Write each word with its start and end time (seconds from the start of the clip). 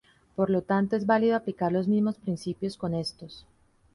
Por 0.35 0.49
lo 0.49 0.63
tanto 0.63 0.95
es 0.95 1.05
válido 1.05 1.35
aplicar 1.35 1.71
los 1.71 1.87
mismos 1.87 2.17
principios 2.17 2.75
con 2.75 2.95
estos. 2.95 3.45